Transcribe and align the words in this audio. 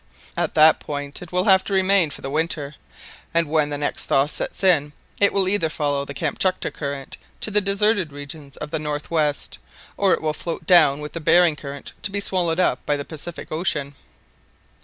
At 0.35 0.55
that 0.55 0.79
point 0.79 1.21
it 1.21 1.31
will 1.31 1.43
have 1.43 1.63
to 1.65 1.73
remain 1.75 2.09
for 2.09 2.21
the 2.23 2.29
winter, 2.31 2.73
and 3.35 3.47
when 3.47 3.69
the 3.69 3.77
next 3.77 4.05
thaw 4.05 4.25
sets 4.25 4.63
in, 4.63 4.93
it 5.19 5.31
will 5.31 5.47
either 5.47 5.69
follow 5.69 6.05
the 6.05 6.15
Kamtchatka 6.15 6.71
Current 6.71 7.17
to 7.41 7.51
the 7.51 7.61
deserted 7.61 8.11
regions 8.11 8.57
of 8.57 8.71
the 8.71 8.79
north 8.79 9.11
west, 9.11 9.59
or 9.97 10.11
it 10.13 10.21
will 10.23 10.33
float 10.33 10.65
down 10.65 11.01
with 11.01 11.13
the 11.13 11.21
Behring 11.21 11.55
Current 11.55 11.93
to 12.01 12.09
be 12.09 12.19
swallowed 12.19 12.59
up 12.59 12.83
by 12.83 12.97
the 12.97 13.05
Pacific 13.05 13.51
Ocean." 13.51 13.93